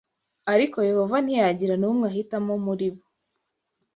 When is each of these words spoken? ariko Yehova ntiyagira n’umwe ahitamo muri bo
ariko 0.53 0.77
Yehova 0.89 1.17
ntiyagira 1.21 1.73
n’umwe 1.81 2.05
ahitamo 2.11 2.53
muri 2.65 2.87
bo 2.93 3.03